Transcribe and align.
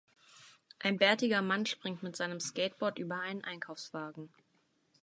Ein 0.79 0.97
bärtiger 0.97 1.43
Mann 1.43 1.67
springt 1.67 2.01
mit 2.01 2.15
seinem 2.15 2.39
Skateboard 2.39 2.97
über 2.97 3.19
einen 3.19 3.43
Einkaufswagen. 3.43 4.33